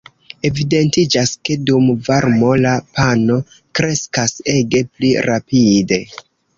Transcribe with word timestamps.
Evidentiĝas 0.47 1.33
ke 1.49 1.57
dum 1.67 1.91
varmo 2.09 2.51
la 2.63 2.73
"pano" 2.97 3.39
kreskas 3.53 4.37
ege 4.59 4.85
pli 4.93 5.17
rapide. 5.31 6.05